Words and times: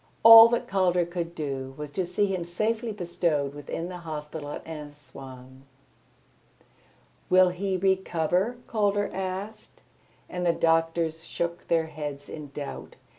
All 0.23 0.47
that 0.47 0.67
Calder 0.67 1.05
could 1.05 1.35
do 1.35 1.75
was 1.77 1.91
to 1.91 2.05
see 2.05 2.25
him 2.25 2.43
safely 2.43 2.91
bestowed 2.91 3.53
within 3.53 3.87
the 3.87 3.99
hospital 3.99 4.49
at 4.49 4.65
Assouan. 4.65 5.61
"Will 7.29 7.49
he 7.49 7.77
recover?" 7.77 8.57
Calder 8.65 9.11
asked, 9.13 9.83
and 10.27 10.43
the 10.43 10.53
doctors 10.53 11.23
shook 11.23 11.67
their 11.67 11.85
heads 11.85 12.29
in 12.29 12.49
doubt. 12.49 12.95